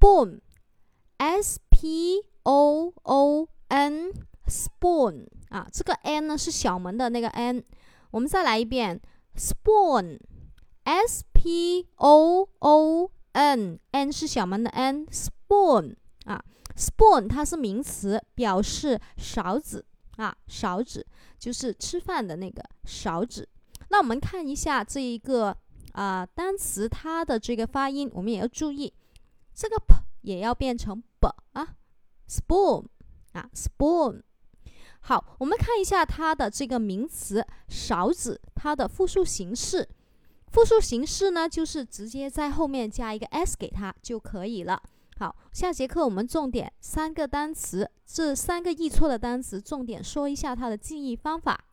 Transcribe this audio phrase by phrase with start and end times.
[0.00, 7.62] spoon，s p o o n，spoon 啊，这个 n 呢是小门的那个 n。
[8.10, 8.98] 我们再来一遍
[9.36, 15.96] ，spoon，s p o o n，n 是小门的 n，spoon。
[16.24, 16.42] 啊
[16.74, 19.84] ，spoon 它是名词，表示勺子。
[20.16, 21.06] 啊，勺子
[21.38, 23.46] 就是吃饭的那个勺子。
[23.90, 25.56] 那我们看一下这一个
[25.92, 28.92] 啊单词，它的这个发音，我们也要注意，
[29.60, 31.76] 这个 p 也要变成 b 啊
[32.26, 32.86] ，spoon
[33.32, 34.22] 啊，spoon。
[35.00, 39.86] 好，我们看一下它的这个名词勺子，它的复数形式。
[40.50, 44.82] 复数形式呢，就是直接在后面加一个 s 给它就可以了。
[45.18, 51.66] 好，下节课我们重点三个单词，这三个易错的单词，重点说一下它的记忆方法。